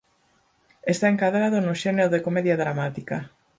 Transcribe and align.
Está 0.93 1.05
encadrado 1.09 1.57
no 1.61 1.73
xénero 1.81 2.11
de 2.13 2.23
comedia 2.25 2.59
dramática. 2.63 3.17